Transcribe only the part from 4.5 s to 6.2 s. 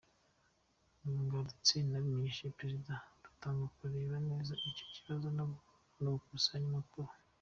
icyo kibazo no